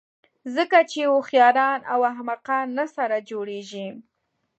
[0.55, 3.87] ځکه چې هوښیاران او احمقان نه سره جوړېږي.